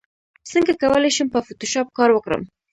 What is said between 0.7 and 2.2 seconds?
کولی شم په فوټوشاپ کار